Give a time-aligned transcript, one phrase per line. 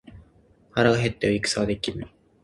[0.71, 2.07] 腹が減っては戦はできぬ。